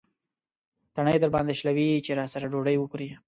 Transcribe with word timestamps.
تڼۍ 0.95 1.17
درباندې 1.23 1.53
شلوي 1.59 1.89
چې 2.05 2.11
راسره 2.19 2.49
ډوډۍ 2.51 2.75
وخورې. 2.79 3.07